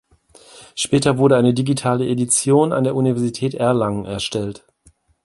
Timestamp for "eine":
1.37-1.53